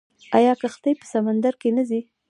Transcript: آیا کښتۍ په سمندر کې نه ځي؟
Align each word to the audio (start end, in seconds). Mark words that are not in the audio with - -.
آیا 0.37 0.53
کښتۍ 0.61 0.91
په 0.99 1.05
سمندر 1.13 1.53
کې 1.61 1.69
نه 1.77 1.83
ځي؟ 1.89 1.99